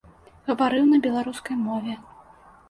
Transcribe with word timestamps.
Гаварыў 0.47 0.87
на 0.93 0.97
беларускай 1.05 1.55
мове. 1.67 1.93